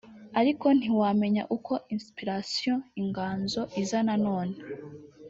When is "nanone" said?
4.07-4.55